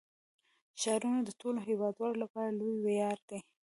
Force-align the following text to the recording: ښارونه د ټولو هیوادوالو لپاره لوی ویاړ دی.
ښارونه 0.81 1.19
د 1.23 1.29
ټولو 1.39 1.59
هیوادوالو 1.69 2.21
لپاره 2.23 2.55
لوی 2.59 2.75
ویاړ 2.81 3.17
دی. 3.29 3.39